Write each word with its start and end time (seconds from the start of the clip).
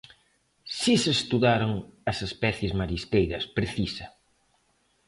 "Si 0.79 0.93
se 1.01 1.11
estudaron 1.17 1.73
as 2.11 2.17
especies 2.29 2.75
marisqueiras", 2.79 3.43
precisa. 3.57 4.05